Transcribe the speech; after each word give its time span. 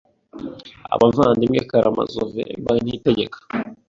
Abavandimwe 0.93 1.59
Karamazove 1.69 2.43
by 2.63 2.75
niyitegeka 2.83 3.37